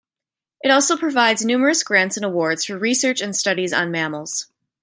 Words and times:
It 0.63 0.71
also 0.71 0.97
provides 0.97 1.45
numerous 1.45 1.83
grants 1.83 2.17
and 2.17 2.25
awards 2.25 2.65
for 2.65 2.75
research 2.75 3.21
and 3.21 3.35
studies 3.35 3.71
on 3.71 3.91
mammals. 3.91 4.47